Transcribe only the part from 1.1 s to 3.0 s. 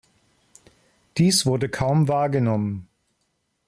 Dies wurde kaum wahrgenommen.